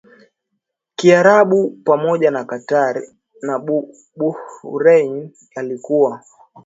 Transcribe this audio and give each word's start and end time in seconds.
Kiarabu 0.95 1.69
pamoja 1.83 2.31
na 2.31 2.43
Qatar 2.45 3.01
na 3.41 3.59
Bahrain 4.17 5.31
yalikuwa 5.55 6.23